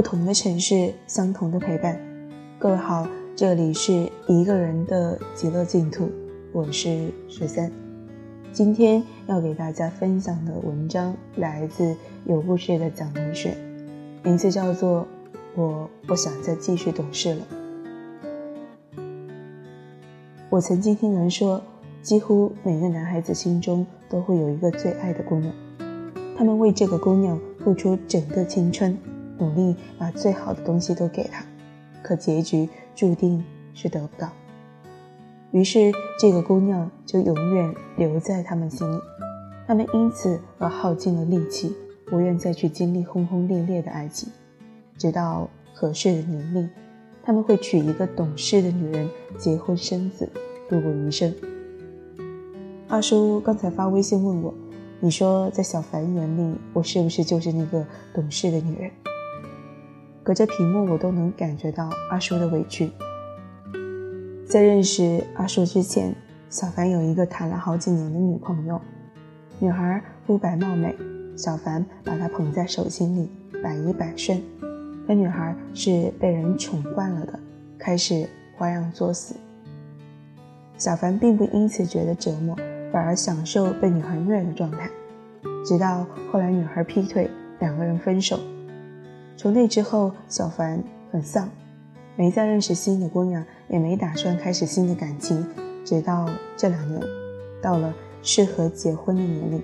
[0.00, 2.00] 不同的城市，相同的陪伴。
[2.58, 3.06] 各位好，
[3.36, 6.10] 这里是一个人的极乐净土，
[6.52, 7.70] 我是十三。
[8.50, 11.94] 今天要给大家分享的文章来自
[12.24, 13.54] 有故事的蒋同学，
[14.22, 15.02] 名字叫做
[15.54, 17.46] 《我不想再继续懂事了》。
[20.48, 21.60] 我曾经听人说，
[22.00, 25.52] 几乎每个男孩子心中都会有一个最爱的姑娘，
[26.38, 28.96] 他们为这个姑娘付出整个青春，
[29.40, 31.44] 努力把最好的东西都给她，
[32.02, 33.44] 可结局注定
[33.74, 34.30] 是得不到。
[35.50, 35.90] 于是，
[36.20, 39.00] 这个姑娘就永远留在他们心里，
[39.66, 41.74] 他们因此而耗尽了力气，
[42.06, 44.28] 不愿再去经历轰轰烈烈的爱情，
[44.96, 46.70] 直到合适的年龄。
[47.22, 50.28] 他们会娶一个懂事的女人，结婚生子，
[50.68, 51.34] 度过余生。
[52.88, 54.54] 二叔刚才发微信问我
[55.00, 58.90] ：“你说在小凡眼里，我是不是就是那个懂事的女人？”
[60.30, 62.88] 隔着屏幕，我都能感觉到二叔的委屈。
[64.46, 66.14] 在认识二叔之前，
[66.48, 68.80] 小凡有一个谈了好几年的女朋友，
[69.58, 70.94] 女孩肤白貌美，
[71.36, 73.28] 小凡把她捧在手心里，
[73.60, 74.40] 百依百顺。
[75.04, 77.36] 那女孩是被人宠惯了的，
[77.76, 79.34] 开始花样作死。
[80.78, 82.54] 小凡并不因此觉得折磨，
[82.92, 84.88] 反而享受被女孩虐的状态。
[85.66, 88.38] 直到后来女孩劈腿，两个人分手。
[89.40, 91.48] 从那之后，小凡很丧，
[92.14, 95.42] 没再认识新的姑娘，也没打算开始新的感情。
[95.82, 97.00] 直到这两年，
[97.62, 99.62] 到了适合结婚的年龄。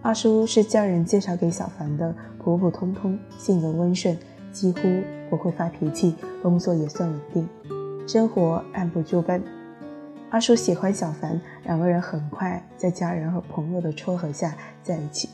[0.00, 2.14] 二叔是家人介绍给小凡的。
[2.38, 4.16] 普普通通，性格温顺，
[4.50, 4.80] 几乎
[5.28, 7.46] 不会发脾气，工作也算稳定，
[8.08, 9.42] 生活按部就班。
[10.30, 15.28] 二叔喜欢小凡，两个人很快在家人和朋友的撮合下在一起。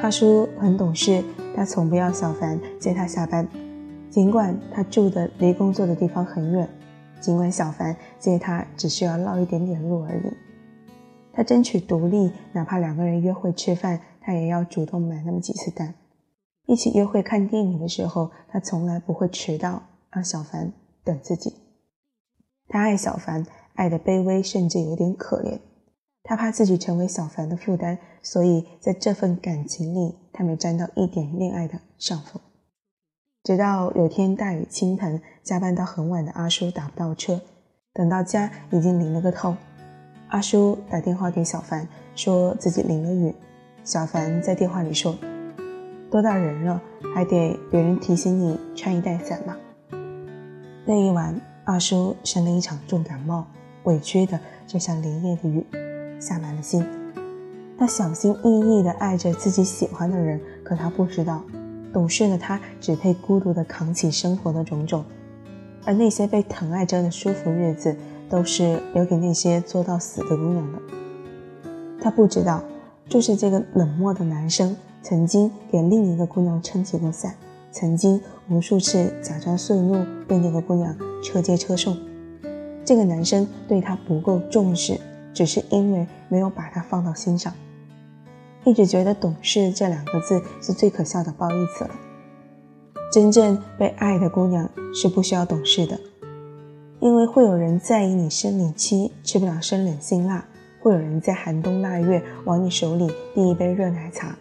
[0.00, 1.24] 二叔很懂事，
[1.56, 3.46] 他从不要小凡接他下班，
[4.08, 6.68] 尽管他住的离工作的地方很远，
[7.20, 10.32] 尽管小凡接他只需要绕一点点路而已。
[11.32, 14.00] 他争取独立，哪怕两个人约会吃饭。
[14.20, 15.94] 他也要主动买那么几次单，
[16.66, 20.70] 一起约会看电影的时候，他从来不会迟到，让小凡
[21.02, 21.54] 等自己。
[22.68, 25.58] 他爱小凡，爱的卑微，甚至有点可怜。
[26.28, 32.38] 他怕自己成为小凡的负担，所以在这份感情里，他没占到一点恋爱的上风。
[33.44, 37.40] 直到有天大雨倾盆，加班到很晚的阿叔打不到车，
[37.94, 39.56] 等到家已经淋了个透。
[40.28, 43.34] 阿叔打电话给小凡，说自己淋了雨。
[43.82, 45.16] 小凡在电话里说
[46.12, 46.82] ：“多大人了，
[47.14, 49.56] 还得别人提醒你穿衣带伞吗？”
[50.84, 53.46] 那一晚，阿叔生了一场重感冒，
[53.84, 55.66] 委屈的就像连夜的雨，
[56.20, 56.84] 下满了心。
[57.78, 61.42] 他小心翼翼地爱着自己喜欢的人，可他不知道，
[61.92, 65.04] 懂事的他只配孤独地扛起生活的种种，
[65.84, 67.96] 而那些被疼爱着的舒服日子，
[68.28, 70.78] 都是留给那些做到死的姑娘的。
[72.00, 72.62] 他不知道。
[73.10, 77.34] 就是这个冷漠的男生，曾经给另一个姑娘撑起过伞，
[77.72, 81.96] 曾经无数次假装顺路，被那个姑娘车接车送。
[82.84, 85.00] 这个男生对她不够重视，
[85.38, 87.54] 只是因为没有把她放到心上。
[88.64, 91.90] 一直觉得“懂事”这两个字是最可笑的褒义词了。
[93.12, 95.96] 真正被爱的姑娘是不需要懂事的，
[96.98, 100.44] 因为会有人在意你生理期吃不了生冷辛辣。
[100.80, 104.36] 会有人在寒冬腊月往你手里递一杯热奶茶，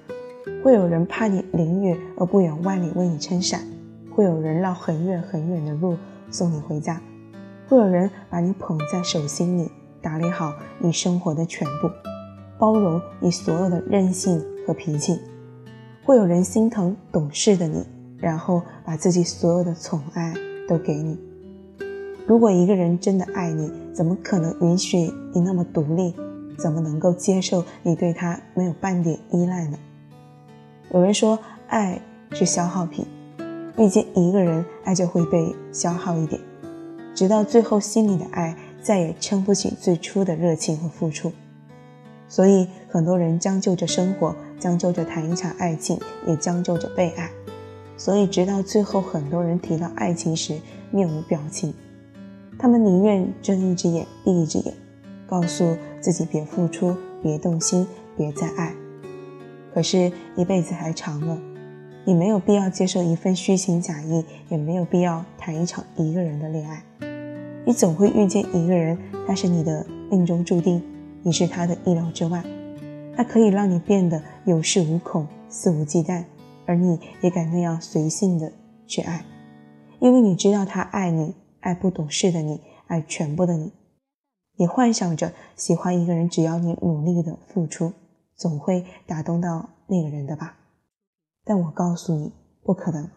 [0.64, 3.62] 会有人怕你淋雨而不远万里为你撑伞，
[4.16, 5.96] 会有人绕很远很远的路
[6.32, 7.00] 送你回家，
[7.68, 9.72] 会有人把你捧在手心里，
[10.02, 11.90] 打理好你生活的全部，
[12.58, 15.20] 包容你所有的任性和脾气，
[16.04, 17.86] 会有人心疼懂事的你，
[18.18, 20.34] 然后把自己所有的宠爱
[20.68, 21.18] 都给你。
[22.26, 26.14] 如果一个人真的爱你，怎么可能允许你那么独立？
[26.58, 29.78] 怎么能够接受你对他没有半点依赖呢？
[30.92, 32.02] 有人说，爱
[32.32, 33.06] 是消耗品，
[33.78, 36.42] 遇见一个人，爱就会被消耗一点，
[37.14, 41.34] 直到最后，心里的爱再也撑不起最初的热情和付出。
[42.30, 47.30] 所以，很多人将就着生活，将就着谈一场爱情，也将就着被爱。
[47.98, 50.58] 所以，直到最后，很多人提到爱情时
[50.90, 51.74] 面无表情，
[52.58, 54.74] 他们宁愿睁一只眼闭一只眼。
[55.28, 57.86] 告诉自己别付出，别动心，
[58.16, 58.74] 别再爱。
[59.74, 61.38] 可是，一辈子还长了，
[62.06, 67.07] 你没有必要接受一份虚情假意，也没有必要谈一场一个人的恋爱。
[67.68, 68.98] 你总会遇见一个人，
[69.28, 70.82] 他是你的命中注定，
[71.22, 72.42] 你是他的意料之外。
[73.14, 76.24] 他可以让你变得有恃无恐、肆无忌惮，
[76.66, 78.54] 而你也敢那样随性的
[78.88, 79.26] 去爱，
[80.00, 83.74] 因为你知道他爱你，爱不懂事的你，爱全部的你。
[84.56, 87.92] 你幻想着喜欢一个人，只要你努力的付出，
[88.38, 90.56] 总会打动到那个人的吧？
[91.44, 92.32] 但我告诉你，
[92.64, 93.10] 不可能。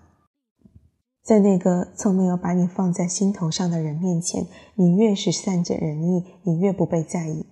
[1.22, 7.44] 在那个从没有把你放在心头上的人面前，你越是善解人意，你越不被在意；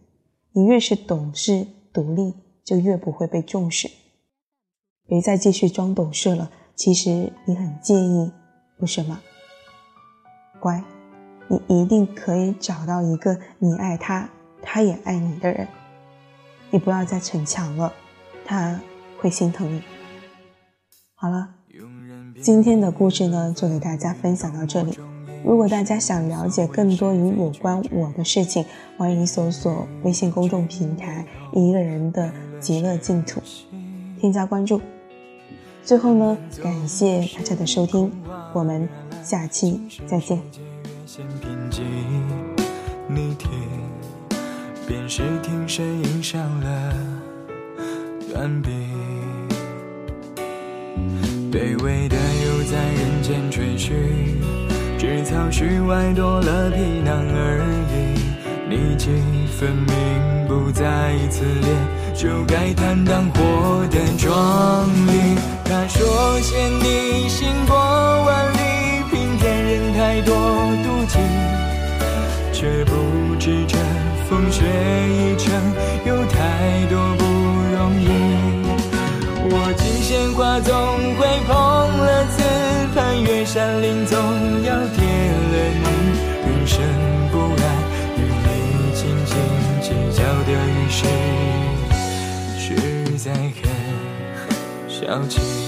[0.53, 2.35] 你越是懂事独立，
[2.65, 3.91] 就越不会被重视。
[5.07, 8.33] 别再继续装懂事了，其实你很介意，
[8.79, 9.21] 不是吗？
[10.61, 10.83] 乖。
[11.51, 14.29] 你一定可以找到一个你爱他，
[14.61, 15.67] 他也爱你的人。
[16.71, 17.91] 你不要再逞强了，
[18.45, 18.79] 他
[19.19, 19.83] 会心疼你。
[21.15, 21.55] 好了，
[22.41, 24.97] 今天的故事呢，就给大家分享到这里。
[25.45, 28.65] 如果大家想了解更多与有关我的事情，
[28.97, 32.31] 欢迎搜索微信公众平台“一个人的
[32.61, 33.41] 极乐净土”，
[34.21, 34.81] 添加关注。
[35.85, 38.13] 最后呢，感谢大家的收听，
[38.53, 38.89] 我们
[39.25, 40.41] 下期再见。
[43.09, 43.51] 你听，
[44.87, 46.95] 便是听声音上了
[48.33, 48.71] 断笔。
[51.59, 53.93] 卑微的又在人间追寻，
[54.97, 57.59] 只草絮外多了皮囊而
[57.91, 58.15] 已。
[58.71, 59.09] 你既
[59.59, 61.69] 分明不再自恋，
[62.15, 65.37] 就该坦荡活得壮丽。
[65.65, 70.37] 他说欠你行过万里，平添人太多
[70.85, 71.19] 妒忌。
[72.53, 73.77] 却不知这
[74.31, 75.53] 风雪一程
[76.07, 77.25] 有太多不
[77.75, 78.07] 容易。
[79.51, 80.75] 我寄鲜花总，
[83.59, 84.17] 山林总
[84.63, 85.85] 要跌了你。
[86.47, 86.81] 人生
[87.33, 87.63] 不安，
[88.17, 88.49] 与你
[88.95, 89.35] 斤斤
[89.83, 90.99] 计较的于事，
[92.57, 93.67] 实在很
[94.89, 95.68] 消极。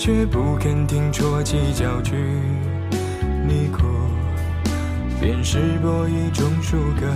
[0.00, 2.14] 却不肯听啜泣叫句。
[3.46, 3.82] 你哭，
[5.20, 7.06] 便是博一种输个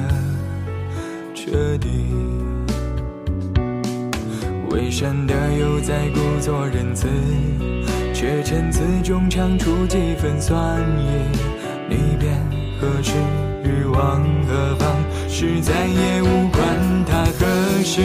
[1.35, 1.89] 彻底。
[4.69, 7.09] 伪善的又在故作仁慈，
[8.13, 11.09] 却陈词中唱出几分酸意。
[11.89, 12.39] 你便
[12.79, 13.15] 何时
[13.65, 14.95] 欲往何方？
[15.27, 16.63] 是再也无关
[17.07, 18.03] 他何时。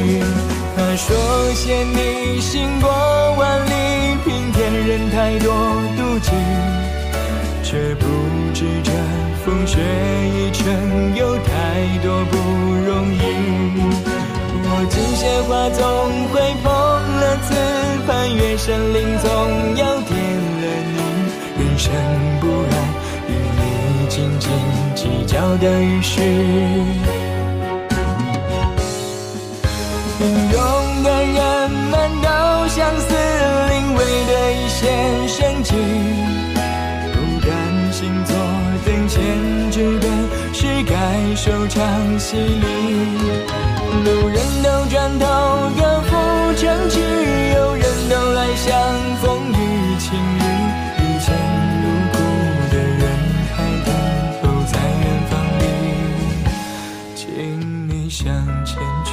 [0.77, 2.89] 他说欠你行过
[3.37, 3.73] 万里，
[4.89, 5.53] 人太多
[5.95, 6.31] 妒忌，
[7.61, 8.05] 却不
[8.55, 8.91] 知这
[9.45, 10.65] 风雪一程
[11.15, 11.51] 有太
[12.01, 12.35] 多不
[12.87, 13.21] 容易。
[14.65, 15.85] 我寄鲜花总
[16.33, 16.67] 会碰
[17.21, 17.53] 了刺，
[18.07, 19.29] 攀越山岭总
[19.77, 20.17] 要跌
[20.57, 20.97] 了你。
[21.59, 21.93] 人生
[22.41, 22.73] 不安，
[23.27, 23.61] 与你
[24.09, 24.49] 斤斤
[24.95, 26.19] 计较的于事。
[30.17, 30.57] 平庸
[31.03, 31.37] 的人
[31.91, 31.93] 们
[32.23, 32.27] 都
[32.69, 33.13] 相似，
[34.79, 35.77] 见生情，
[37.11, 38.33] 不甘心做
[38.85, 39.19] 等闲
[39.69, 40.07] 之辈，
[40.53, 42.63] 是该收场洗礼。
[44.05, 45.25] 路人都转头
[45.75, 46.15] 各赴
[46.55, 47.01] 前程去，
[47.55, 48.71] 有人都来相
[49.21, 50.41] 逢雨晴雨。
[50.95, 51.27] 一见
[51.83, 52.17] 如故
[52.71, 53.01] 的人
[53.53, 53.87] 还等
[54.41, 55.61] 候在远方里，
[57.15, 57.27] 请
[57.89, 58.33] 你向
[58.63, 59.11] 前去。